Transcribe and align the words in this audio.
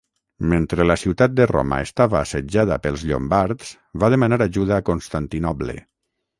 Mentre 0.51 0.85
la 0.87 0.95
ciutat 1.01 1.35
de 1.39 1.47
Roma 1.51 1.79
estava 1.89 2.17
assetjada 2.21 2.79
pels 2.87 3.05
llombards 3.11 3.77
va 4.05 4.13
demanar 4.17 4.43
ajuda 4.49 4.81
a 4.81 4.89
Constantinoble. 4.93 5.81